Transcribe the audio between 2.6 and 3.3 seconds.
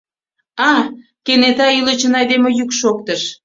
шоктыш.